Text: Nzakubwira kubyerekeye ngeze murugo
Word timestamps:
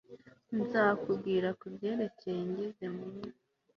Nzakubwira 0.59 1.47
kubyerekeye 1.59 2.41
ngeze 2.49 2.85
murugo 2.95 3.37